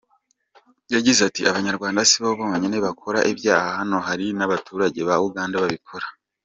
[0.93, 6.07] Yagize ati “Abanyarwanda sibo bonyine bakora ibyaha hano, hari n’abaturage ba Uganda babikora.